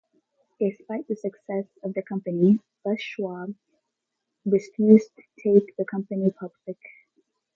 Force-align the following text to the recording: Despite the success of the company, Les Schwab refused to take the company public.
Despite 0.59 1.07
the 1.07 1.15
success 1.15 1.65
of 1.83 1.93
the 1.93 2.01
company, 2.01 2.57
Les 2.83 2.99
Schwab 2.99 3.53
refused 4.45 5.11
to 5.15 5.23
take 5.53 5.75
the 5.77 5.85
company 5.85 6.31
public. 6.31 6.79